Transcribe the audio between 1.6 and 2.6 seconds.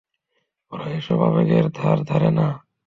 ধার ধারে না।